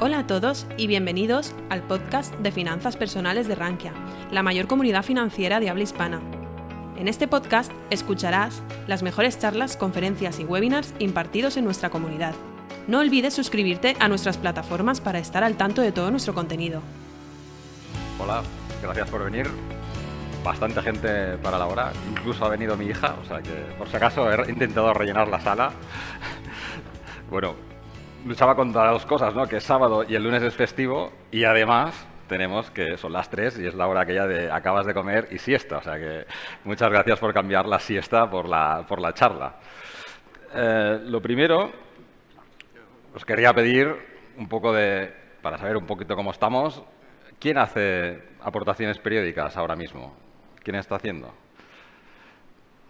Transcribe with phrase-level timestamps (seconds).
[0.00, 3.92] Hola a todos y bienvenidos al podcast de Finanzas Personales de Rankia,
[4.30, 6.20] la mayor comunidad financiera de habla hispana.
[6.96, 12.32] En este podcast escucharás las mejores charlas, conferencias y webinars impartidos en nuestra comunidad.
[12.86, 16.80] No olvides suscribirte a nuestras plataformas para estar al tanto de todo nuestro contenido.
[18.20, 18.44] Hola,
[18.80, 19.50] gracias por venir.
[20.44, 23.96] Bastante gente para la hora, incluso ha venido mi hija, o sea que por si
[23.96, 25.72] acaso he intentado rellenar la sala.
[27.30, 27.56] bueno,
[28.26, 29.46] luchaba contra dos cosas, ¿no?
[29.46, 33.58] Que es sábado y el lunes es festivo y además tenemos que son las 3
[33.58, 35.78] y es la hora que ya de acabas de comer y siesta.
[35.78, 36.26] O sea que
[36.64, 39.56] muchas gracias por cambiar la siesta por la, por la charla.
[40.54, 41.72] Eh, lo primero,
[43.14, 43.94] os quería pedir
[44.36, 46.82] un poco de, para saber un poquito cómo estamos,
[47.40, 50.14] ¿quién hace aportaciones periódicas ahora mismo?
[50.62, 51.34] ¿Quién está haciendo?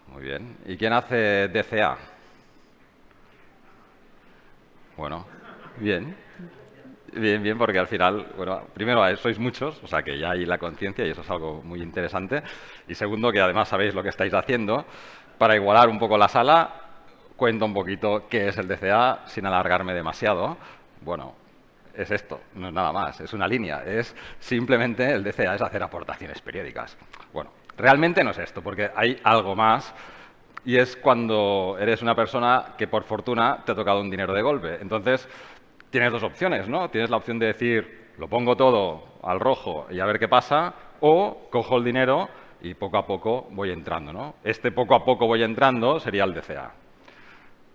[0.07, 0.57] Muy bien.
[0.65, 1.97] ¿Y quién hace DCA?
[4.99, 5.25] Bueno,
[5.77, 6.13] bien.
[7.13, 10.57] Bien, bien, porque al final, bueno, primero sois muchos, o sea que ya hay la
[10.57, 12.43] conciencia y eso es algo muy interesante.
[12.85, 14.85] Y segundo, que además sabéis lo que estáis haciendo.
[15.37, 16.69] Para igualar un poco la sala,
[17.37, 20.57] cuento un poquito qué es el DCA sin alargarme demasiado.
[20.99, 21.33] Bueno,
[21.95, 25.81] es esto, no es nada más, es una línea, es simplemente el DCA es hacer
[25.81, 26.97] aportaciones periódicas.
[27.31, 29.93] Bueno, realmente no es esto, porque hay algo más
[30.65, 34.41] y es cuando eres una persona que por fortuna te ha tocado un dinero de
[34.41, 34.77] golpe.
[34.81, 35.27] Entonces,
[35.89, 36.89] tienes dos opciones, ¿no?
[36.89, 40.73] Tienes la opción de decir, lo pongo todo al rojo y a ver qué pasa,
[40.99, 42.27] o cojo el dinero
[42.61, 44.35] y poco a poco voy entrando, ¿no?
[44.43, 46.71] Este poco a poco voy entrando sería el DCA.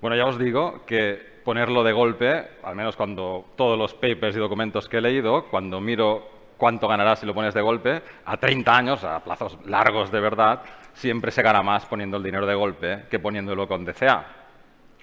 [0.00, 4.38] Bueno, ya os digo que ponerlo de golpe, al menos cuando todos los papers y
[4.38, 8.76] documentos que he leído, cuando miro cuánto ganarás si lo pones de golpe, a 30
[8.76, 10.62] años, a plazos largos de verdad,
[10.94, 14.24] siempre se gana más poniendo el dinero de golpe que poniéndolo con DCA.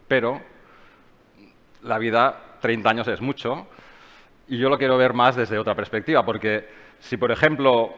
[0.08, 0.42] Pero
[1.83, 3.67] la vida, 30 años es mucho,
[4.48, 6.67] y yo lo quiero ver más desde otra perspectiva, porque
[7.00, 7.94] si, por ejemplo,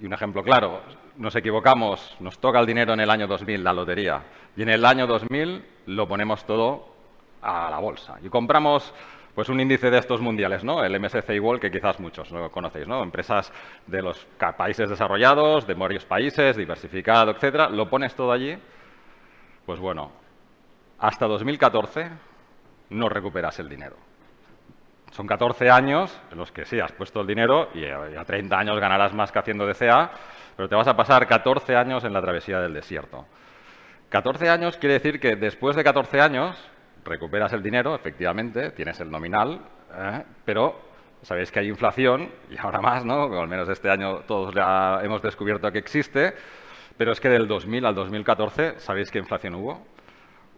[0.00, 0.80] y un ejemplo claro,
[1.16, 4.22] nos equivocamos, nos toca el dinero en el año 2000, la lotería,
[4.56, 6.92] y en el año 2000 lo ponemos todo
[7.42, 8.94] a la bolsa y compramos
[9.34, 10.84] pues un índice de estos mundiales, ¿no?
[10.84, 13.02] El MSCI World, que quizás muchos no conocéis, ¿no?
[13.02, 13.52] Empresas
[13.86, 14.26] de los
[14.56, 17.70] países desarrollados, de varios países, diversificado, etcétera.
[17.70, 18.58] Lo pones todo allí,
[19.64, 20.12] pues bueno,
[20.98, 22.10] hasta 2014
[22.90, 23.96] no recuperas el dinero.
[25.12, 28.78] Son 14 años en los que sí, has puesto el dinero y a 30 años
[28.80, 30.10] ganarás más que haciendo DCA,
[30.56, 33.26] pero te vas a pasar 14 años en la travesía del desierto.
[34.08, 36.56] 14 años quiere decir que después de 14 años
[37.04, 39.60] recuperas el dinero, efectivamente, tienes el nominal,
[39.96, 40.22] ¿eh?
[40.44, 40.92] pero
[41.22, 43.24] sabéis que hay inflación, y ahora más, ¿no?
[43.40, 46.34] Al menos este año todos ya hemos descubierto que existe,
[46.96, 49.86] pero es que del 2000 al 2014, ¿sabéis qué inflación hubo?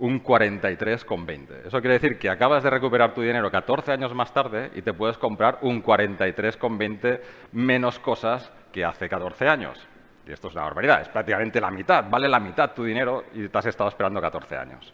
[0.00, 1.66] Un 43,20.
[1.66, 4.92] Eso quiere decir que acabas de recuperar tu dinero 14 años más tarde y te
[4.92, 7.20] puedes comprar un 43,20
[7.52, 9.86] menos cosas que hace 14 años.
[10.26, 13.46] Y esto es una barbaridad, es prácticamente la mitad, vale la mitad tu dinero y
[13.48, 14.92] te has estado esperando 14 años.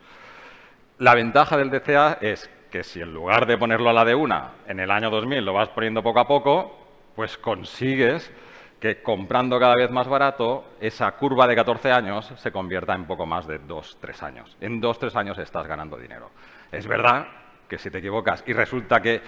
[1.01, 4.51] La ventaja del DCA es que si en lugar de ponerlo a la de una,
[4.67, 6.77] en el año 2000 lo vas poniendo poco a poco,
[7.17, 8.31] pues consigues
[8.79, 13.25] que comprando cada vez más barato, esa curva de 14 años se convierta en poco
[13.25, 14.57] más de 2-3 años.
[14.61, 16.33] En 2-3 años estás ganando dinero.
[16.71, 17.29] Es verdad
[17.67, 19.23] que si te equivocas y resulta que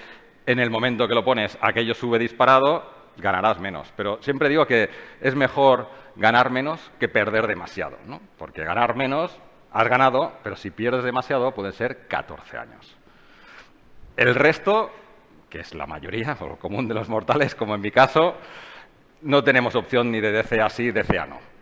[0.45, 2.85] en el momento que lo pones aquello sube disparado,
[3.17, 3.91] ganarás menos.
[3.97, 4.91] Pero siempre digo que
[5.23, 8.21] es mejor ganar menos que perder demasiado, ¿no?
[8.37, 9.41] Porque ganar menos
[9.73, 12.97] has ganado, pero si pierdes demasiado pueden ser 14 años.
[14.17, 14.91] El resto,
[15.49, 18.37] que es la mayoría, o lo común de los mortales, como en mi caso,
[19.23, 21.53] no tenemos opción ni de DCA sí, DCA no.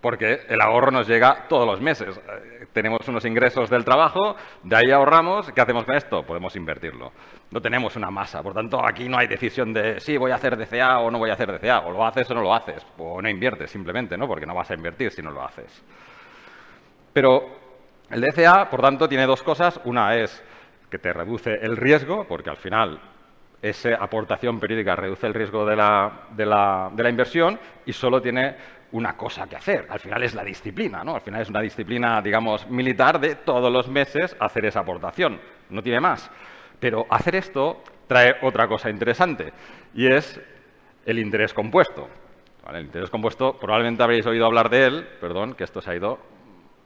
[0.00, 2.14] Porque el ahorro nos llega todos los meses.
[2.18, 5.50] Eh, tenemos unos ingresos del trabajo, de ahí ahorramos.
[5.52, 6.22] ¿Qué hacemos con esto?
[6.24, 7.10] Podemos invertirlo.
[7.50, 8.42] No tenemos una masa.
[8.42, 11.30] Por tanto, aquí no hay decisión de si voy a hacer DCA o no voy
[11.30, 11.86] a hacer DCA.
[11.86, 12.84] O lo haces o no lo haces.
[12.98, 14.28] O no inviertes simplemente, ¿no?
[14.28, 15.82] Porque no vas a invertir si no lo haces.
[17.14, 17.46] Pero
[18.10, 19.80] el DCA, por tanto, tiene dos cosas.
[19.84, 20.42] Una es
[20.90, 23.00] que te reduce el riesgo, porque al final
[23.62, 28.56] esa aportación periódica reduce el riesgo de la, inversión y solo tiene
[28.92, 29.86] una cosa que hacer.
[29.88, 31.14] Al final es la disciplina, ¿no?
[31.14, 35.40] Al final es una disciplina, digamos, militar de todos los meses hacer esa aportación.
[35.70, 36.30] No tiene más.
[36.78, 39.52] Pero hacer esto trae otra cosa interesante
[39.94, 40.38] y es
[41.06, 42.08] el interés compuesto.
[42.68, 46.33] El interés compuesto, probablemente habréis oído hablar de él, perdón, que esto se ha ido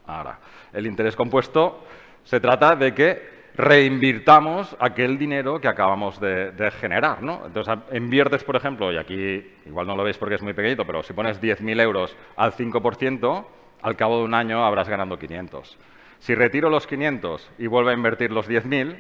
[0.09, 0.39] Ahora,
[0.73, 1.85] el interés compuesto
[2.25, 7.23] se trata de que reinvirtamos aquel dinero que acabamos de, generar.
[7.23, 7.43] ¿no?
[7.47, 11.03] Entonces, inviertes, por ejemplo, y aquí igual no lo veis porque es muy pequeñito, pero
[11.03, 13.47] si pones 10.000 euros al 5%,
[13.83, 15.77] al cabo de un año habrás ganado 500.
[16.21, 18.97] Si retiro los 500 y vuelvo a invertir los 10.000,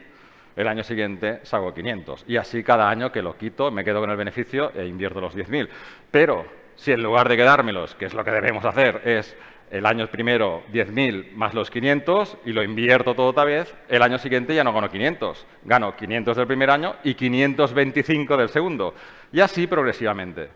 [0.57, 2.25] el año siguiente saco 500.
[2.27, 5.37] Y así cada año que lo quito, me quedo con el beneficio e invierto los
[5.37, 5.69] 10.000.
[6.11, 6.45] Pero
[6.75, 9.37] si en lugar de quedármelos, que es lo que debemos hacer, es
[9.70, 14.19] el año primero 10.000 más los 500 y lo invierto todo otra vez, el año
[14.19, 15.47] siguiente ya no gano 500.
[15.65, 18.94] Gano 500 del primer año y 525 del segundo.
[19.32, 20.49] Y así progresivamente.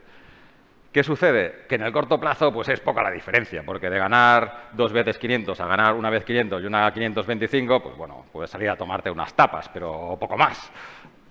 [0.93, 1.65] ¿Qué sucede?
[1.69, 5.17] Que en el corto plazo pues es poca la diferencia, porque de ganar dos veces
[5.17, 9.11] 500 a ganar una vez 500 y una 525, pues bueno, puedes salir a tomarte
[9.11, 10.71] unas tapas, pero poco más.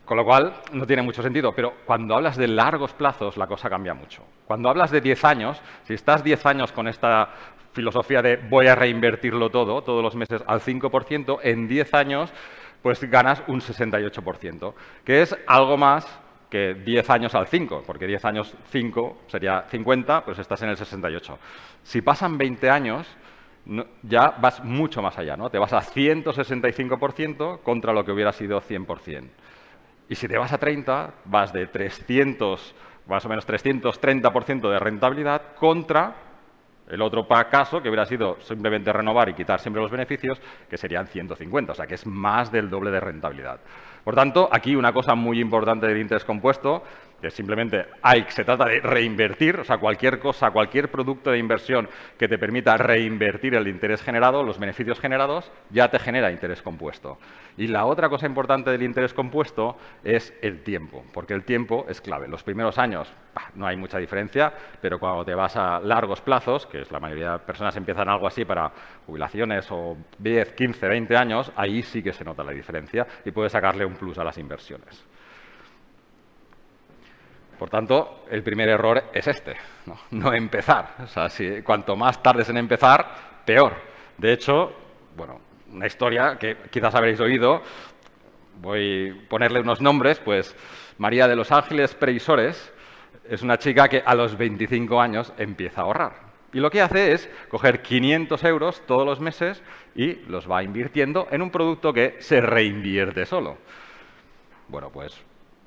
[0.03, 1.53] Con lo cual, no tiene mucho sentido.
[1.53, 4.23] Pero cuando hablas de largos plazos, la cosa cambia mucho.
[4.45, 7.29] Cuando hablas de 10 años, si estás 10 años con esta
[7.73, 12.33] filosofía de voy a reinvertirlo todo, todos los meses al 5%, en 10 años
[12.81, 14.73] pues ganas un 68%,
[15.05, 16.19] que es algo más
[16.49, 20.77] que 10 años al 5, porque 10 años 5 sería 50, pues estás en el
[20.77, 21.39] 68.
[21.83, 23.07] Si pasan 20 años,
[24.03, 25.49] ya vas mucho más allá, ¿no?
[25.49, 29.29] Te vas a 165% contra lo que hubiera sido 100%.
[30.09, 32.75] Y si te vas a 30, vas de 300,
[33.07, 36.30] más o menos 330% de rentabilidad contra
[36.91, 40.39] el otro caso, que hubiera sido simplemente renovar y quitar siempre los beneficios,
[40.69, 43.59] que serían 150, o sea que es más del doble de rentabilidad.
[44.03, 46.83] Por tanto, aquí una cosa muy importante del interés compuesto
[47.21, 47.85] que simplemente
[48.29, 51.87] se trata de reinvertir, o sea, cualquier cosa, cualquier producto de inversión
[52.17, 57.19] que te permita reinvertir el interés generado, los beneficios generados, ya te genera interés compuesto.
[57.57, 62.01] Y la otra cosa importante del interés compuesto es el tiempo, porque el tiempo es
[62.01, 62.27] clave.
[62.27, 63.13] Los primeros años
[63.55, 64.51] no hay mucha diferencia,
[64.81, 68.27] pero cuando te vas a largos plazos, que es la mayoría de personas empiezan algo
[68.27, 68.71] así para
[69.05, 73.51] jubilaciones o 10, 15, 20 años, ahí sí que se nota la diferencia y puedes
[73.51, 75.05] sacarle plus a las inversiones.
[77.57, 79.55] Por tanto, el primer error es este,
[80.09, 80.95] no, empezar.
[81.03, 81.29] O sea,
[81.63, 83.05] cuanto más tardes en empezar,
[83.45, 83.75] peor.
[84.17, 84.73] De hecho,
[85.15, 85.39] bueno,
[85.71, 87.61] una historia que quizás habréis oído,
[88.61, 90.55] voy a ponerle unos nombres, pues
[90.97, 92.73] María de los Ángeles Previsores
[93.29, 96.30] es una chica que a los 25 años empieza a ahorrar.
[96.53, 99.63] Y lo que hace es coger 500 euros todos los meses
[99.95, 103.57] y los va invirtiendo en un producto que se reinvierte solo.
[104.67, 105.21] Bueno, pues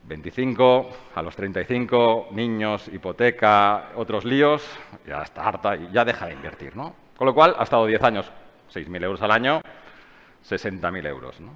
[0.06, 4.66] 25, a los 35, niños, hipoteca, otros líos,
[5.06, 6.94] ya está harta y ya deja de invertir, ¿no?
[7.16, 8.30] Con lo cual, ha estado 10 años,
[8.72, 9.60] 6.000 euros al año,
[10.46, 11.52] 60.000 euros, ¿no?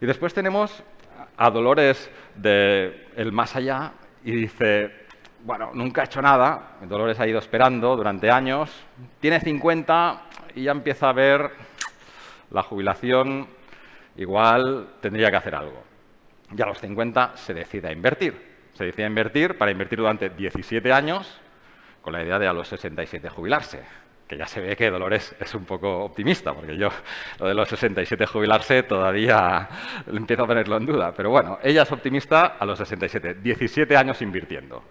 [0.00, 0.82] Y después tenemos
[1.36, 3.92] a Dolores de el más allá
[4.24, 4.99] y dice,
[5.44, 8.70] bueno, nunca ha hecho nada, Dolores ha ido esperando durante años,
[9.20, 10.22] tiene 50
[10.54, 11.50] y ya empieza a ver
[12.50, 13.46] la jubilación,
[14.16, 15.90] igual tendría que hacer algo
[16.56, 18.50] y a los 50 se decide a invertir.
[18.74, 21.38] Se decide a invertir para invertir durante 17 años
[22.00, 23.82] con la idea de a los 67 jubilarse.
[24.26, 26.88] Que ya se ve que Dolores es un poco optimista, porque yo
[27.40, 29.68] lo de los 67 jubilarse todavía
[30.06, 31.12] empiezo a ponerlo en duda.
[31.16, 34.82] Pero bueno, ella es optimista a los 67, 17 años invirtiendo.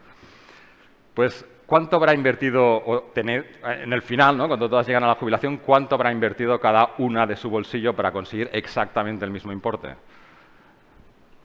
[1.14, 4.48] Pues, ¿cuánto habrá invertido tener, en el final, ¿no?
[4.48, 8.12] cuando todas llegan a la jubilación, cuánto habrá invertido cada una de su bolsillo para
[8.12, 9.96] conseguir exactamente el mismo importe?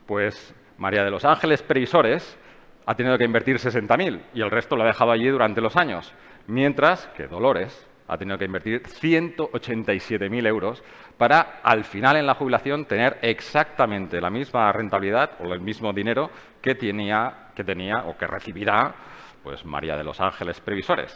[0.07, 2.39] Pues María de los Ángeles Previsores
[2.87, 6.13] ha tenido que invertir 60.000 y el resto lo ha dejado allí durante los años.
[6.47, 10.83] Mientras que Dolores ha tenido que invertir 187.000 euros
[11.17, 16.31] para al final en la jubilación tener exactamente la misma rentabilidad o el mismo dinero
[16.61, 18.95] que tenía, que tenía o que recibirá
[19.45, 21.15] pues María de los Ángeles Previsores.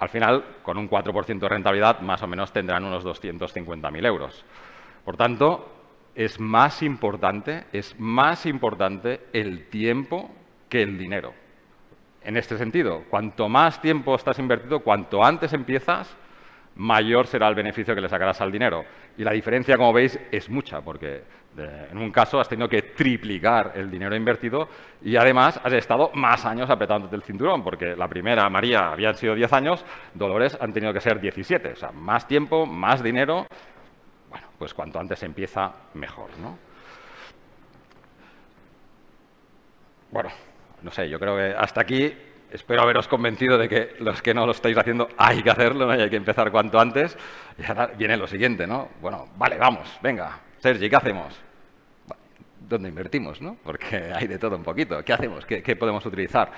[0.00, 4.44] Al final, con un 4% de rentabilidad, más o menos tendrán unos 250.000 euros.
[5.04, 5.72] Por tanto,
[6.16, 10.30] es más importante, es más importante el tiempo
[10.68, 11.32] que el dinero.
[12.24, 16.16] En este sentido, cuanto más tiempo estás invertido, cuanto antes empiezas,
[16.76, 18.84] mayor será el beneficio que le sacarás al dinero.
[19.16, 21.22] Y la diferencia, como veis, es mucha, porque
[21.56, 24.68] en un caso has tenido que triplicar el dinero invertido
[25.02, 29.34] y además has estado más años apretándote el cinturón, porque la primera, María, habían sido
[29.34, 31.72] 10 años, Dolores han tenido que ser 17.
[31.72, 33.46] O sea, más tiempo, más dinero
[34.32, 36.56] bueno, pues cuanto antes empieza, mejor, ¿no?
[40.10, 40.30] Bueno,
[40.80, 42.16] no sé, yo creo que hasta aquí
[42.52, 46.00] espero haberos convencido de que los que no lo estáis haciendo hay que hacerlo y
[46.00, 47.16] hay que empezar cuanto antes.
[47.58, 48.90] Y ahora viene lo siguiente, ¿no?
[49.00, 51.40] Bueno, vale, vamos, venga, Sergi, ¿qué hacemos?
[52.60, 53.56] ¿Dónde invertimos, no?
[53.62, 55.02] Porque hay de todo un poquito.
[55.04, 55.44] ¿Qué hacemos?
[55.44, 56.50] ¿Qué, qué podemos utilizar?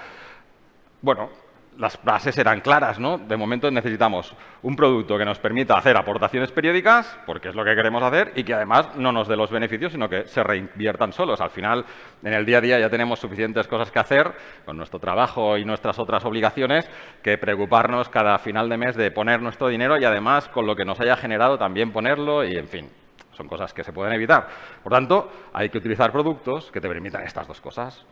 [1.00, 1.30] Bueno,
[1.78, 3.18] las bases eran claras, ¿no?
[3.18, 7.74] De momento necesitamos un producto que nos permita hacer aportaciones periódicas, porque es lo que
[7.74, 11.40] queremos hacer, y que además no nos dé los beneficios, sino que se reinviertan solos.
[11.40, 11.84] Al final,
[12.22, 14.32] en el día a día ya tenemos suficientes cosas que hacer
[14.64, 16.88] con nuestro trabajo y nuestras otras obligaciones
[17.22, 20.84] que preocuparnos cada final de mes de poner nuestro dinero y además con lo que
[20.84, 22.90] nos haya generado también ponerlo y, en fin,
[23.32, 24.46] Son cosas que se pueden evitar.
[24.82, 28.04] Por tanto, hay que utilizar productos que te permitan estas dos cosas.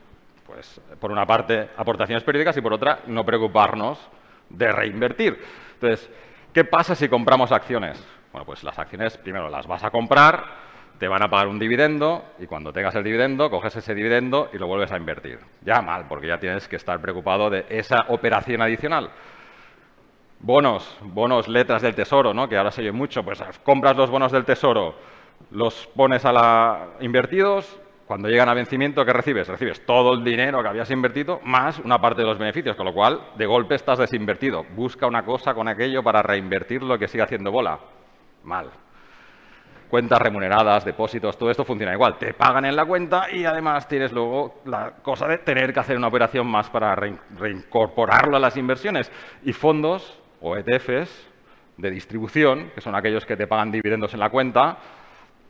[0.52, 3.98] Pues, por una parte, aportaciones periódicas y por otra, no preocuparnos
[4.50, 5.42] de reinvertir.
[5.74, 6.10] Entonces,
[6.52, 8.04] ¿qué pasa si compramos acciones?
[8.32, 10.44] Bueno, pues las acciones primero las vas a comprar,
[10.98, 14.58] te van a pagar un dividendo y cuando tengas el dividendo, coges ese dividendo y
[14.58, 15.38] lo vuelves a invertir.
[15.62, 19.10] Ya mal, porque ya tienes que estar preocupado de esa operación adicional.
[20.38, 22.46] Bonos, bonos, letras del tesoro, ¿no?
[22.46, 24.96] que ahora se oye mucho, pues compras los bonos del tesoro,
[25.50, 29.48] los pones a la invertidos, cuando llegan a vencimiento, ¿qué recibes?
[29.48, 32.92] Recibes todo el dinero que habías invertido más una parte de los beneficios, con lo
[32.92, 34.64] cual de golpe estás desinvertido.
[34.74, 37.78] Busca una cosa con aquello para reinvertir lo que sigue haciendo bola.
[38.44, 38.70] Mal.
[39.88, 42.16] Cuentas remuneradas, depósitos, todo esto funciona igual.
[42.18, 45.96] Te pagan en la cuenta y además tienes luego la cosa de tener que hacer
[45.96, 49.12] una operación más para reincorporarlo a las inversiones.
[49.44, 51.28] Y fondos o ETFs
[51.76, 54.78] de distribución, que son aquellos que te pagan dividendos en la cuenta,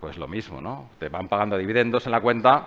[0.02, 0.90] pues lo mismo, ¿no?
[0.98, 2.66] Te van pagando dividendos en la cuenta.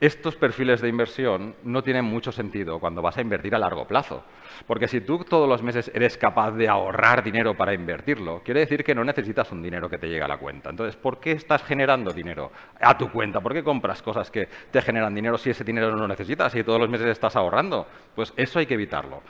[0.00, 4.24] Estos perfiles de inversión no tienen mucho sentido cuando vas a invertir a largo plazo.
[4.66, 8.82] Porque si tú todos los meses eres capaz de ahorrar dinero para invertirlo, quiere decir
[8.82, 10.70] que no necesitas un dinero que te llegue a la cuenta.
[10.70, 13.42] Entonces, ¿por qué estás generando dinero a tu cuenta?
[13.42, 16.64] ¿Por qué compras cosas que te generan dinero si ese dinero no lo necesitas y
[16.64, 17.86] todos los meses estás ahorrando?
[18.14, 19.20] Pues eso hay que evitarlo.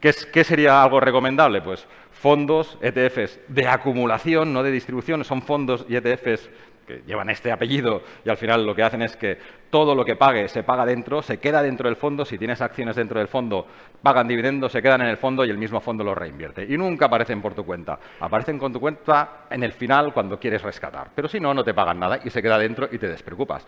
[0.00, 1.62] ¿Qué, sería algo recomendable?
[1.62, 1.86] Pues
[2.18, 6.48] fondos, ETFs de acumulación, no de distribución, son fondos y ETFs
[6.86, 9.38] que llevan este apellido y al final lo que hacen es que
[9.70, 12.96] todo lo que pague se paga dentro, se queda dentro del fondo, si tienes acciones
[12.96, 13.66] dentro del fondo,
[14.02, 16.64] pagan dividendos, se quedan en el fondo y el mismo fondo los reinvierte.
[16.64, 20.62] Y nunca aparecen por tu cuenta, aparecen con tu cuenta en el final cuando quieres
[20.62, 21.10] rescatar.
[21.14, 23.66] Pero si no, no te pagan nada y se queda dentro y te despreocupas.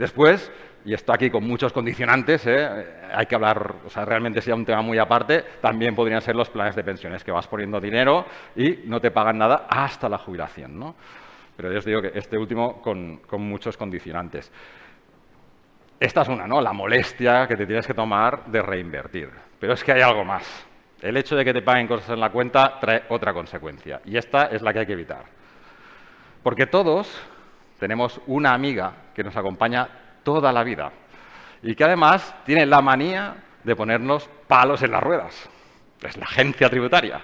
[0.00, 0.50] Después,
[0.86, 2.86] y esto aquí con muchos condicionantes, ¿eh?
[3.12, 6.48] hay que hablar, o sea, realmente sería un tema muy aparte, también podrían ser los
[6.48, 8.24] planes de pensiones, que vas poniendo dinero
[8.56, 10.78] y no te pagan nada hasta la jubilación.
[10.78, 10.94] ¿no?
[11.54, 14.50] Pero yo os digo que este último con, con muchos condicionantes.
[16.00, 16.62] Esta es una, ¿no?
[16.62, 19.28] La molestia que te tienes que tomar de reinvertir.
[19.58, 20.66] Pero es que hay algo más.
[21.02, 24.00] El hecho de que te paguen cosas en la cuenta trae otra consecuencia.
[24.06, 25.24] Y esta es la que hay que evitar.
[26.42, 27.20] Porque todos
[27.80, 29.88] tenemos una amiga que nos acompaña
[30.22, 30.92] toda la vida
[31.62, 35.48] y que además tiene la manía de ponernos palos en las ruedas.
[36.02, 37.20] Es la agencia tributaria.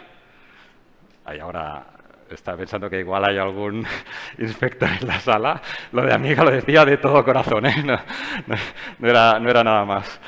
[1.27, 1.85] Ahí ahora
[2.31, 3.87] está pensando que igual hay algún
[4.39, 5.61] inspector en la sala.
[5.93, 7.83] Lo de amiga lo decía de todo corazón, ¿eh?
[7.85, 7.99] no,
[9.07, 10.21] era, no era nada más.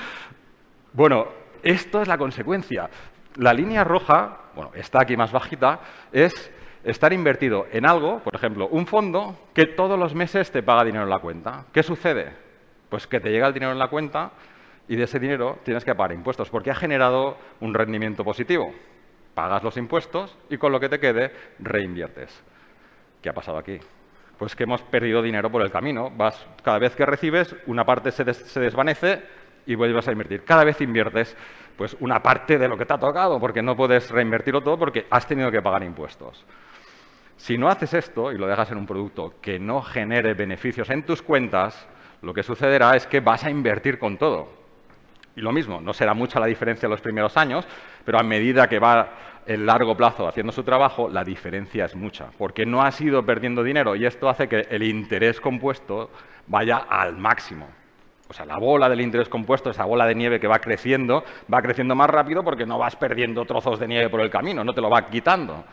[0.93, 1.27] Bueno,
[1.63, 2.91] esto es la consecuencia.
[3.37, 5.81] La línea roja, bueno, está aquí más bajita,
[6.13, 6.53] es
[6.91, 11.05] estar invertido en algo, por ejemplo, un fondo que todos los meses te paga dinero
[11.05, 11.65] en la cuenta.
[11.73, 12.33] ¿Qué sucede?
[12.89, 14.33] Pues que te llega el dinero en la cuenta
[14.89, 18.73] y de ese dinero tienes que pagar impuestos porque ha generado un rendimiento positivo.
[19.35, 22.43] Pagas los impuestos y con lo que te quede reinviertes.
[23.23, 23.79] ¿Qué ha pasado aquí?
[24.39, 26.11] Pues que hemos perdido dinero por el camino.
[26.11, 29.23] Vas, cada vez que recibes, una parte se, desvanece
[29.67, 30.45] y vuelves a invertir.
[30.45, 31.37] Cada vez inviertes
[31.77, 35.07] pues una parte de lo que te ha tocado, porque no puedes reinvertirlo todo porque
[35.11, 36.45] has tenido que pagar impuestos.
[37.39, 41.05] Si no haces esto y lo dejas en un producto que no genere beneficios en
[41.05, 41.89] tus cuentas,
[42.21, 44.49] lo que sucederá es que vas a invertir con todo.
[45.37, 47.65] Y lo mismo, no será mucha la diferencia en los primeros años,
[48.05, 49.09] pero a medida que va
[49.47, 53.63] el largo plazo haciendo su trabajo, la diferencia es mucha, porque no has ido perdiendo
[53.63, 56.11] dinero y esto hace que el interés compuesto
[56.49, 57.69] vaya al máximo.
[58.29, 61.63] O sea, la bola del interés compuesto, esa bola de nieve que va creciendo, va
[61.63, 64.81] creciendo más rápido porque no vas perdiendo trozos de nieve por el camino, no te
[64.81, 65.65] lo va quitando.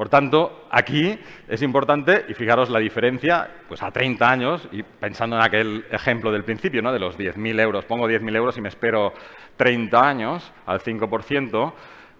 [0.00, 5.36] Por tanto, aquí es importante, y fijaros la diferencia, pues a 30 años, y pensando
[5.36, 6.90] en aquel ejemplo del principio, ¿no?
[6.90, 9.12] de los 10.000 euros, pongo 10.000 euros y me espero
[9.58, 11.72] 30 años al 5%,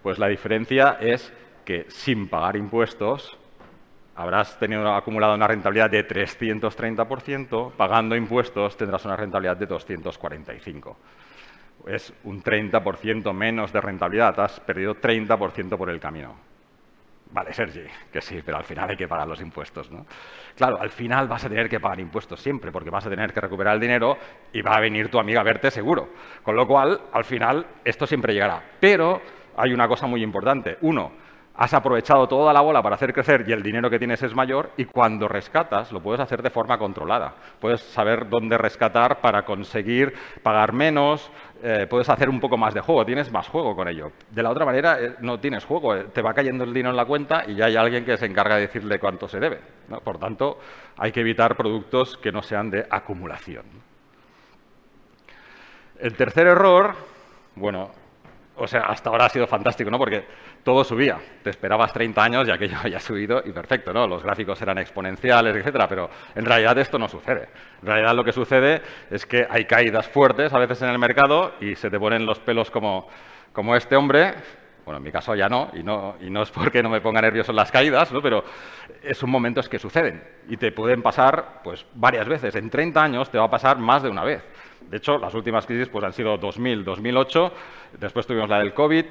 [0.03, 1.33] pues la diferencia es
[1.65, 3.39] que sin pagar impuestos
[4.15, 10.97] habrás tenido acumulado una rentabilidad de 330%, pagando impuestos tendrás una rentabilidad de 245%.
[11.87, 16.51] Es un 30% menos de rentabilidad, has perdido 30% por el camino.
[17.33, 17.83] Vale, Sergi,
[18.13, 20.05] que sí, pero al final hay que pagar los impuestos, ¿no?
[20.57, 23.41] Claro, al final vas a tener que pagar impuestos siempre, porque vas a tener que
[23.41, 24.17] recuperar el dinero
[24.53, 26.09] y va a venir tu amiga a verte seguro.
[26.43, 28.61] Con lo cual, al final, esto siempre llegará.
[28.81, 29.23] Pero
[29.57, 30.79] hay una cosa muy importante.
[30.81, 31.13] Uno,
[31.61, 34.71] has aprovechado toda la bola para hacer crecer y el dinero que tienes es mayor
[34.79, 37.35] y cuando rescatas lo puedes hacer de forma controlada.
[37.61, 41.31] Puedes saber dónde rescatar para conseguir pagar menos,
[41.63, 44.11] eh, puedes hacer un poco más de juego, tienes más juego con ello.
[44.31, 46.97] De la otra manera eh, no tienes juego, eh, te va cayendo el dinero en
[46.97, 49.61] la cuenta y ya hay alguien que se encarga de decirle cuánto se debe.
[50.03, 50.61] Por tanto,
[50.97, 53.67] hay que evitar productos que no sean de acumulación.
[55.99, 56.95] El tercer error,
[57.55, 57.91] bueno,
[58.61, 59.99] o sea, hasta ahora ha sido fantástico, ¿no?
[59.99, 60.25] Porque
[60.63, 61.19] todo subía.
[61.43, 64.07] Te esperabas 30 años y aquello había subido y perfecto, ¿no?
[64.07, 67.49] Los gráficos eran exponenciales, etcétera, pero en realidad esto no sucede.
[67.81, 71.55] En realidad lo que sucede es que hay caídas fuertes a veces en el mercado
[71.61, 73.09] y se te ponen los pelos como,
[73.53, 74.35] como este hombre.
[74.85, 77.21] Bueno, en mi caso ya no y, no, y no es porque no me ponga
[77.21, 78.21] nervioso en las caídas, ¿no?
[78.21, 78.45] pero
[79.13, 82.55] son momentos que suceden y te pueden pasar pues, varias veces.
[82.57, 84.43] En 30 años te va a pasar más de una vez.
[84.91, 87.53] De hecho, las últimas crisis pues, han sido 2000, 2008,
[88.01, 89.05] después tuvimos la del COVID,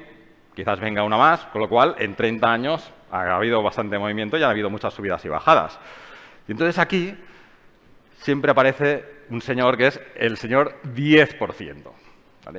[0.54, 4.42] quizás venga una más, con lo cual en 30 años ha habido bastante movimiento y
[4.42, 5.80] ha habido muchas subidas y bajadas.
[6.46, 7.16] Y entonces aquí
[8.18, 11.90] siempre aparece un señor que es el señor 10%.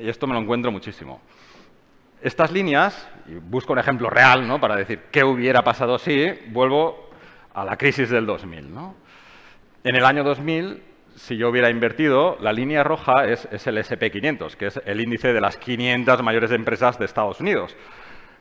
[0.01, 1.21] Y esto me lo encuentro muchísimo.
[2.23, 4.59] Estas líneas, y busco un ejemplo real ¿no?
[4.59, 7.11] para decir qué hubiera pasado si, vuelvo
[7.53, 8.73] a la crisis del 2000.
[8.73, 8.95] ¿no?
[9.83, 14.67] En el año 2000 si yo hubiera invertido, la línea roja es, el SP500, que
[14.67, 17.75] es el índice de las 500 mayores empresas de Estados Unidos.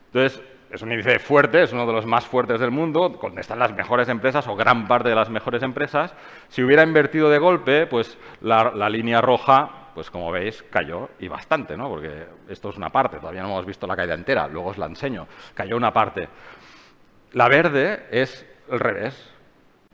[0.06, 3.58] Entonces, es un índice fuerte, es uno de los más fuertes del mundo, donde están
[3.58, 6.14] las mejores empresas o gran parte de las mejores empresas.
[6.48, 11.76] Si hubiera invertido de golpe, pues la, línea roja, pues como veis, cayó y bastante,
[11.76, 11.88] ¿no?
[11.88, 14.86] Porque esto es una parte, todavía no hemos visto la caída entera, luego os la
[14.86, 15.26] enseño.
[15.54, 16.28] Cayó una parte.
[17.32, 19.34] La verde es el revés,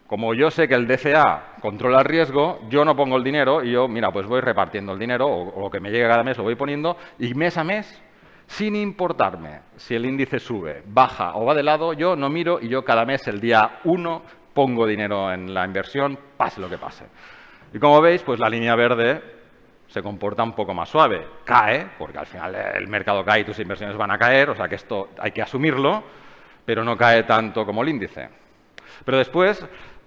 [0.06, 3.72] como yo sé que el DCA controla el riesgo, yo no pongo el dinero y
[3.72, 6.44] yo, mira, pues voy repartiendo el dinero o, lo que me llegue cada mes lo
[6.44, 8.00] voy poniendo y mes a mes,
[8.46, 12.68] sin importarme si el índice sube, baja o va de lado, yo no miro y
[12.68, 14.22] yo cada mes, el día 1,
[14.54, 17.04] pongo dinero en la inversión, pase lo que pase.
[17.74, 19.20] Y como veis, pues la línea verde
[19.88, 21.26] se comporta un poco más suave.
[21.44, 24.68] Cae, porque al final el mercado cae y tus inversiones van a caer, o sea
[24.68, 26.02] que esto hay que asumirlo,
[26.64, 28.28] pero no cae tanto como el índice.
[29.04, 29.64] Pero después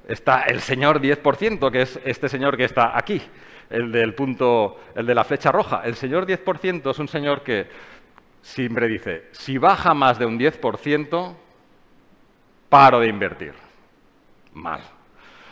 [0.10, 3.22] está el señor 10%, que es este señor que está aquí,
[3.70, 5.82] el del punto, el de la flecha roja.
[5.86, 7.68] El señor 10% es un señor que
[8.42, 11.36] siempre dice, si baja más de un 10%,
[12.70, 13.54] paro de invertir.
[14.54, 14.82] Mal.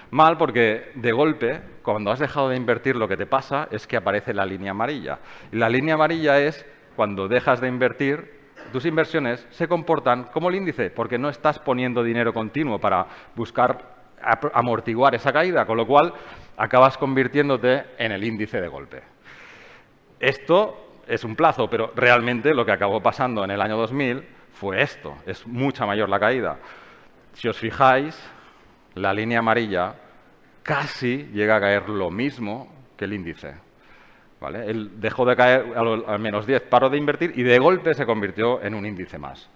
[0.09, 3.97] Mal porque de golpe, cuando has dejado de invertir, lo que te pasa es que
[3.97, 5.19] aparece la línea amarilla.
[5.51, 6.65] Y la línea amarilla es
[6.95, 8.37] cuando dejas de invertir,
[8.71, 13.96] tus inversiones se comportan como el índice, porque no estás poniendo dinero continuo para buscar
[14.21, 16.13] amortiguar esa caída, con lo cual
[16.57, 19.03] acabas convirtiéndote en el índice de golpe.
[20.19, 24.81] Esto es un plazo, pero realmente lo que acabó pasando en el año 2000 fue
[24.81, 26.57] esto, es mucha mayor la caída.
[27.33, 28.19] Si os fijáis,
[28.95, 29.95] la línea amarilla
[30.63, 33.53] casi llega a caer lo mismo que el índice.
[34.41, 34.65] ¿vale?
[34.65, 38.61] Él dejó de caer al menos 10, paró de invertir y de golpe se convirtió
[38.61, 39.49] en un índice más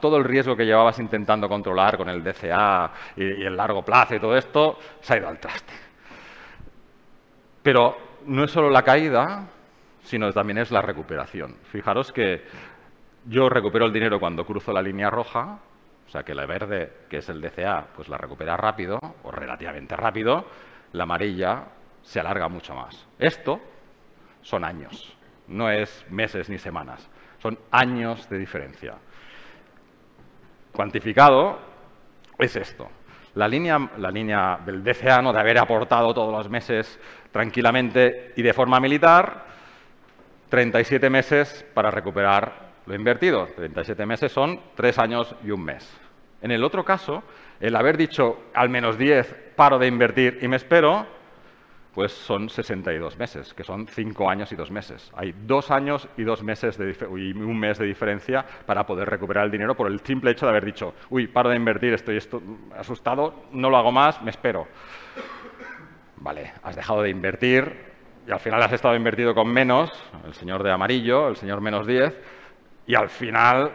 [0.00, 4.20] todo el riesgo que llevabas intentando controlar con el DCA y, el largo plazo y
[4.20, 5.72] todo esto, se ha ido al traste.
[7.62, 9.48] Pero no es solo la caída,
[10.02, 11.56] sino también es la recuperación.
[11.64, 12.42] Fijaros que
[13.26, 15.58] yo recupero el dinero cuando cruzo la línea roja,
[16.06, 19.96] o sea que la verde, que es el DCA, pues la recupera rápido, o relativamente
[19.96, 20.46] rápido,
[20.92, 21.64] la amarilla
[22.02, 23.06] se alarga mucho más.
[23.18, 23.60] Esto
[24.40, 25.16] son años,
[25.48, 28.94] no es meses ni semanas, son años de diferencia
[30.72, 31.58] cuantificado
[32.38, 32.88] es esto.
[33.34, 35.32] La línea, la línea del DCA, ¿no?
[35.32, 36.98] de haber aportado todos los meses
[37.30, 39.44] tranquilamente y de forma militar,
[40.48, 43.46] 37 meses para recuperar lo invertido.
[43.46, 45.88] 37 meses son 3 años y un mes.
[46.40, 47.22] En el otro caso,
[47.60, 51.06] el haber dicho al menos 10 paro de invertir y me espero,
[51.98, 55.10] pues son 62 meses, que son 5 años y 2 meses.
[55.16, 59.50] Hay 2 años y, dos meses de un mes de diferencia para poder recuperar el
[59.50, 62.20] dinero por el simple hecho de haber dicho, uy, paro de invertir, estoy
[62.76, 64.68] asustado, no lo hago más, me espero.
[66.18, 67.68] Vale, has dejado de invertir
[68.28, 69.90] y al final has estado invertido con menos,
[70.24, 72.16] el señor de amarillo, el señor menos 10,
[72.86, 73.72] y al final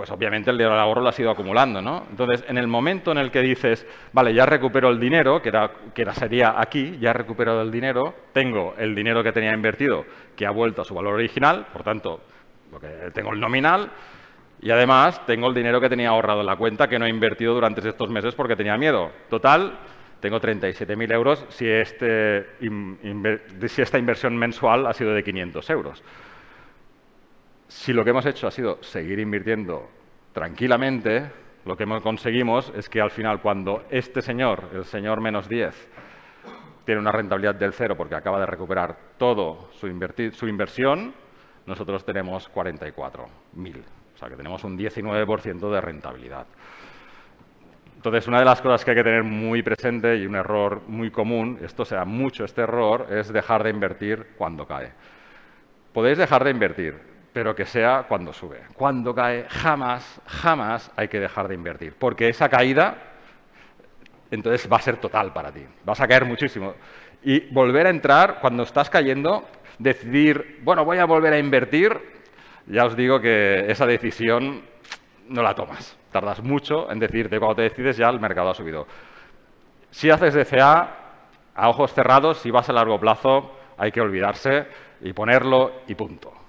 [0.00, 2.06] pues obviamente el dinero del ahorro lo has ido acumulando, ¿no?
[2.08, 5.70] Entonces, en el momento en el que dices, vale, ya recupero el dinero, que, era,
[5.92, 10.46] que sería aquí, ya he recuperado el dinero, tengo el dinero que tenía invertido, que
[10.46, 12.22] ha vuelto a su valor original, por tanto,
[13.12, 13.90] tengo el nominal,
[14.62, 17.52] y además tengo el dinero que tenía ahorrado en la cuenta, que no he invertido
[17.52, 19.10] durante estos meses porque tenía miedo.
[19.28, 19.80] Total,
[20.20, 22.46] tengo 37.000 euros si, este,
[23.68, 26.02] si esta inversión mensual ha sido de 500 euros.
[27.70, 29.88] Si lo que hemos hecho ha sido seguir invirtiendo
[30.32, 31.30] tranquilamente,
[31.64, 35.88] lo que conseguimos es que al final cuando este señor, el señor menos 10,
[36.84, 39.86] tiene una rentabilidad del cero porque acaba de recuperar todo su,
[40.32, 41.14] su inversión,
[41.64, 43.76] nosotros tenemos 44.000.
[44.14, 46.46] O sea que tenemos un 19% de rentabilidad.
[47.94, 51.12] Entonces, una de las cosas que hay que tener muy presente y un error muy
[51.12, 54.90] común, esto sea mucho este error, es dejar de invertir cuando cae.
[55.92, 58.62] Podéis dejar de invertir, pero que sea cuando sube.
[58.74, 62.96] Cuando cae, jamás, jamás hay que dejar de invertir, porque esa caída
[64.30, 65.64] entonces va a ser total para ti.
[65.84, 66.74] Vas a caer muchísimo.
[67.22, 69.46] Y volver a entrar cuando estás cayendo,
[69.78, 71.98] decidir, bueno, voy a volver a invertir,
[72.66, 74.62] ya os digo que esa decisión
[75.28, 75.96] no la tomas.
[76.12, 78.86] Tardas mucho en decirte, cuando te decides ya el mercado ha subido.
[79.90, 80.96] Si haces DCA,
[81.54, 84.66] a ojos cerrados, si vas a largo plazo, hay que olvidarse
[85.00, 86.39] y ponerlo y punto.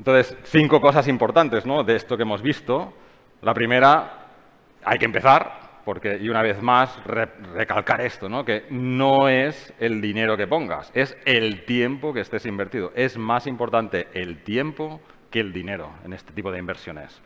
[0.00, 1.84] Entonces, cinco cosas importantes ¿no?
[1.84, 2.90] de esto que hemos visto.
[3.42, 4.28] La primera,
[4.82, 8.42] hay que empezar, porque, y una vez más, recalcar esto, ¿no?
[8.42, 12.92] que no es el dinero que pongas, es el tiempo que estés invertido.
[12.94, 17.20] Es más importante el tiempo que el dinero en este tipo de inversiones.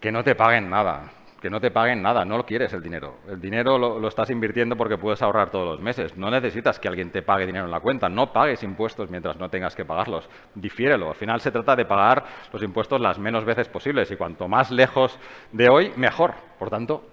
[0.00, 1.12] Que no te paguen nada
[1.44, 3.18] que no te paguen nada, no lo quieres el dinero.
[3.28, 6.16] El dinero lo, estás invirtiendo porque puedes ahorrar todos los meses.
[6.16, 8.08] No necesitas que alguien te pague dinero en la cuenta.
[8.08, 10.26] No pagues impuestos mientras no tengas que pagarlos.
[10.54, 11.10] Difiérelo.
[11.10, 14.70] Al final se trata de pagar los impuestos las menos veces posibles y cuanto más
[14.70, 15.18] lejos
[15.52, 16.32] de hoy, mejor.
[16.58, 17.04] Por tanto,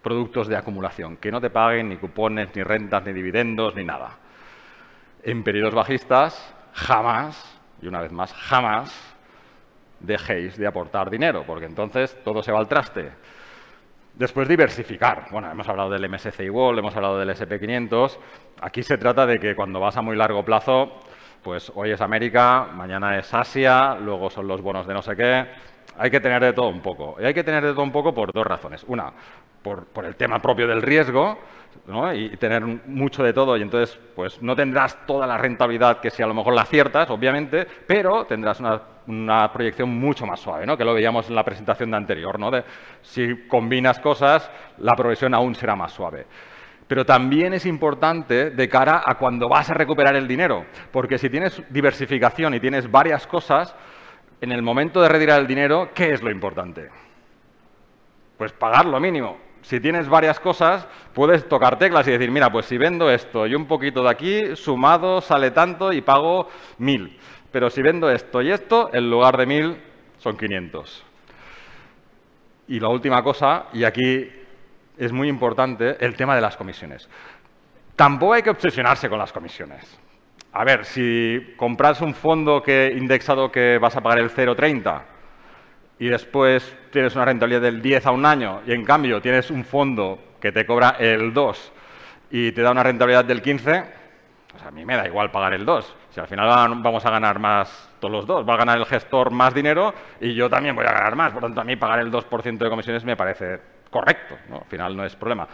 [0.00, 4.16] productos de acumulación, que no te paguen ni cupones, ni rentas, ni dividendos, ni nada.
[5.22, 9.13] En periodos bajistas, jamás, y una vez más, jamás
[10.00, 13.10] dejéis de aportar dinero, porque entonces todo se va al traste.
[14.14, 15.26] Después diversificar.
[15.30, 18.16] Bueno, hemos hablado del MSCI World, hemos hablado del SP500.
[18.60, 21.00] Aquí se trata de que cuando vas a muy largo plazo,
[21.42, 25.46] pues hoy es América, mañana es Asia, luego son los bonos de no sé qué.
[25.98, 27.16] Hay que tener de todo un poco.
[27.20, 28.84] Y hay que tener de todo un poco por dos razones.
[28.86, 29.12] Una,
[29.64, 31.38] por, el tema propio del riesgo,
[32.14, 36.22] y tener mucho de todo y entonces pues no tendrás toda la rentabilidad que si
[36.22, 38.60] a lo mejor la aciertas, obviamente, pero tendrás
[39.06, 42.38] una, proyección mucho más suave, que lo veíamos en la presentación de anterior.
[42.38, 42.50] ¿no?
[42.50, 42.64] De,
[43.02, 46.26] si combinas cosas, la progresión aún será más suave.
[46.86, 51.28] Pero también es importante de cara a cuando vas a recuperar el dinero, porque si
[51.28, 53.74] tienes diversificación y tienes varias cosas,
[54.40, 56.88] en el momento de retirar el dinero, ¿qué es lo importante?
[58.36, 62.66] Pues pagar lo mínimo si tienes varias cosas, puedes tocar teclas y decir, mira, pues
[62.66, 67.18] si vendo esto y un poquito de aquí, sumado sale tanto y pago mil.
[67.50, 69.82] Pero si vendo esto y esto, en lugar de mil,
[70.18, 71.04] son 500.
[72.68, 74.30] Y la última cosa, y aquí
[74.98, 77.08] es muy importante, el tema de las comisiones.
[77.96, 79.98] Tampoco hay que obsesionarse con las comisiones.
[80.52, 85.13] A ver, si compras un fondo que indexado que vas a pagar el 0,30
[85.98, 89.64] y después tienes una rentabilidad del 10 a un año y en cambio tienes un
[89.64, 91.72] fondo que te cobra el 2
[92.30, 93.84] y te da una rentabilidad del 15,
[94.50, 95.96] pues a mí me da igual pagar el 2.
[96.10, 96.46] Si al final
[96.80, 100.34] vamos a ganar más todos los dos, va a ganar el gestor más dinero y
[100.34, 101.32] yo también voy a ganar más.
[101.32, 104.36] Por tanto, a mí pagar el 2% de comisiones me parece correcto.
[104.52, 105.48] Al final no es problema.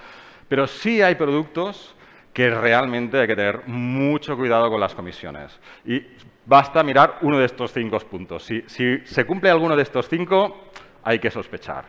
[0.48, 1.94] Pero sí hay productos
[2.32, 5.58] que realmente hay que tener mucho cuidado con las comisiones.
[5.84, 6.04] Y
[6.50, 8.42] basta mirar uno de estos cinco puntos.
[8.42, 8.64] Si,
[9.04, 10.58] se cumple alguno de estos cinco,
[11.04, 11.84] hay que sospechar.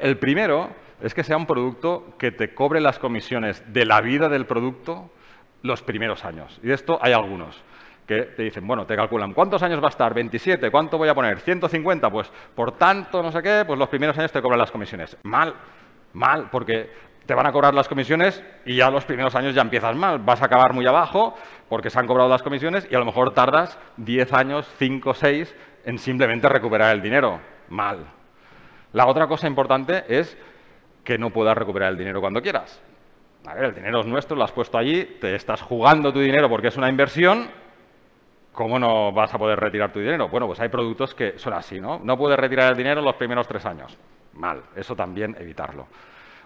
[0.00, 4.28] El primero es que sea un producto que te cobre las comisiones de la vida
[4.28, 5.12] del producto
[5.62, 6.58] los primeros años.
[6.64, 7.62] Y de esto hay algunos
[8.04, 10.12] que te dicen, bueno, te calculan, ¿cuántos años va a estar?
[10.12, 11.38] 27, ¿cuánto voy a poner?
[11.38, 15.16] 150, pues por tanto, no sé qué, pues los primeros años te cobran las comisiones.
[15.22, 15.54] Mal,
[16.14, 16.90] mal, porque
[17.26, 20.18] te van a cobrar las comisiones y ya los primeros años ya empiezas mal.
[20.18, 21.34] Vas a acabar muy abajo
[21.68, 25.54] porque se han cobrado las comisiones y a lo mejor tardas 10 años, 5, 6
[25.86, 27.40] en simplemente recuperar el dinero.
[27.68, 28.06] Mal.
[28.92, 30.36] La otra cosa importante es
[31.02, 32.80] que no puedas recuperar el dinero cuando quieras.
[33.46, 36.48] A ver, el dinero es nuestro, lo has puesto allí, te estás jugando tu dinero
[36.48, 37.48] porque es una inversión.
[38.52, 40.28] ¿Cómo no vas a poder retirar tu dinero?
[40.28, 41.98] Bueno, pues hay productos que son así, ¿no?
[41.98, 43.98] No puedes retirar el dinero los primeros tres años.
[44.34, 44.62] Mal.
[44.76, 45.88] Eso también evitarlo.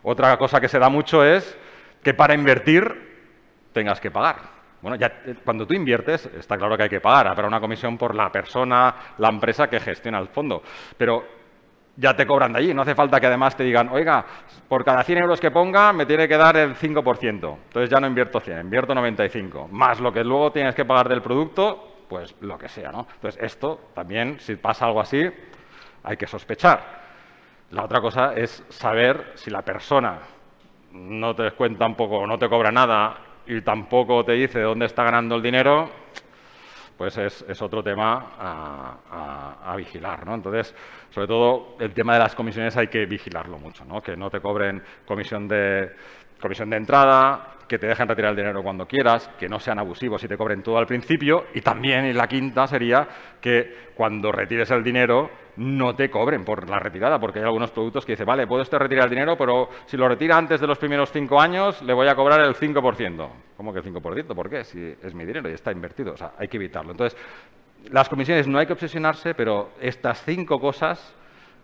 [0.03, 1.57] Otra cosa que se da mucho es
[2.03, 3.09] que para invertir
[3.73, 4.59] tengas que pagar.
[4.81, 7.99] Bueno, ya eh, cuando tú inviertes, está claro que hay que pagar, habrá una comisión
[7.99, 10.63] por la persona, la empresa que gestiona el fondo,
[10.97, 11.25] pero
[11.97, 14.25] ya te cobran de allí, no hace falta que además te digan, oiga,
[14.69, 18.07] por cada 100 euros que ponga me tiene que dar el 5%, entonces ya no
[18.07, 22.57] invierto 100, invierto 95, más lo que luego tienes que pagar del producto, pues lo
[22.57, 23.07] que sea, ¿no?
[23.15, 25.29] Entonces esto también, si pasa algo así,
[26.05, 27.08] hay que sospechar.
[27.71, 30.21] La otra cosa es saber si la persona
[30.93, 35.05] no te cuenta un poco, no te cobra nada y tampoco te dice dónde está
[35.05, 35.91] ganando el dinero,
[36.97, 40.27] pues es, otro tema a, vigilar.
[40.27, 40.35] ¿no?
[40.35, 40.75] Entonces,
[41.11, 44.03] sobre todo, el tema de las comisiones hay que vigilarlo mucho, ¿no?
[44.03, 45.95] que no te cobren comisión de
[46.41, 50.25] comisión de entrada, que te dejen retirar el dinero cuando quieras, que no sean abusivos
[50.25, 51.47] y te cobren todo al principio.
[51.55, 53.07] Y también, y la quinta, sería
[53.41, 58.07] que cuando retires el dinero no te cobren por la retirada, porque hay algunos productos
[58.07, 60.79] que dicen, vale, puedo este retirar el dinero, pero si lo retira antes de los
[60.79, 63.29] primeros cinco años, le voy a cobrar el 5%.
[63.57, 64.35] ¿Cómo que el 5%?
[64.35, 64.65] ¿Por qué?
[64.65, 66.13] Si es mi dinero y está invertido.
[66.13, 66.93] O sea, hay que evitarlo.
[66.93, 67.19] Entonces,
[67.91, 71.15] las comisiones no hay que obsesionarse, pero estas cinco cosas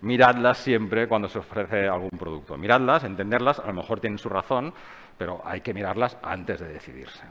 [0.05, 2.57] miradlas siempre cuando se ofrece algún producto.
[2.57, 4.73] Miradlas, entenderlas, a lo mejor tienen su razón,
[5.17, 7.25] pero hay que mirarlas antes de decidirse.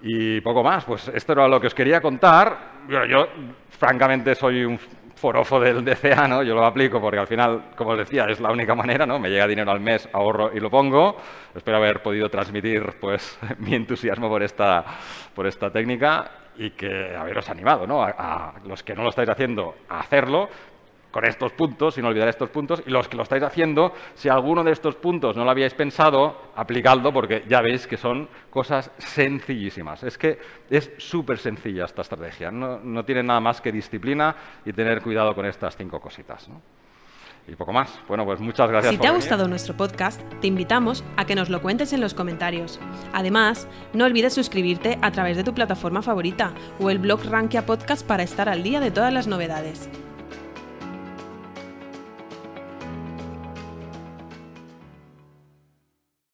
[0.00, 2.58] Y poco más, pues esto era lo que os quería contar.
[3.08, 3.26] yo,
[3.70, 4.78] francamente, soy un
[5.14, 6.42] forofo del DCA, ¿no?
[6.42, 9.18] Yo lo aplico porque al final, como os decía, es la única manera, ¿no?
[9.18, 11.16] Me llega dinero al mes, ahorro y lo pongo.
[11.54, 14.84] Espero haber podido transmitir, pues, mi entusiasmo por esta,
[15.34, 18.02] por esta técnica y que haberos animado, ¿no?
[18.02, 20.48] a los que no lo estáis haciendo, a hacerlo,
[21.14, 24.64] con estos puntos, sin olvidar estos puntos, y los que lo estáis haciendo, si alguno
[24.64, 30.02] de estos puntos no lo habíais pensado, aplicadlo porque ya veis que son cosas sencillísimas.
[30.02, 35.02] Es que es súper sencilla esta estrategia, no, tiene nada más que disciplina y tener
[35.02, 36.50] cuidado con estas cinco cositas.
[37.46, 37.96] Y poco más.
[38.08, 38.94] Bueno, pues muchas gracias.
[38.94, 42.14] Si te ha gustado nuestro podcast, te invitamos a que nos lo cuentes en los
[42.14, 42.80] comentarios.
[43.12, 48.04] Además, no olvides suscribirte a través de tu plataforma favorita o el blog Rankia Podcast
[48.04, 49.88] para estar al día de todas las novedades.